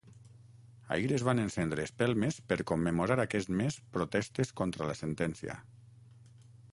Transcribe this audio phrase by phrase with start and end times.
[0.95, 5.59] Ahir es van encendre espelmes per commemorar aquest mes protestes contra la sentència.